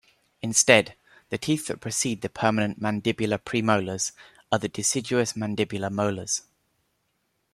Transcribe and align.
Instead, 0.41 0.95
the 1.29 1.37
teeth 1.37 1.67
that 1.67 1.79
precede 1.79 2.23
the 2.23 2.27
permanent 2.29 2.81
mandibular 2.81 3.37
premolars 3.37 4.13
are 4.51 4.57
the 4.57 4.67
deciduous 4.67 5.33
mandibular 5.33 5.91
molars. 5.91 6.41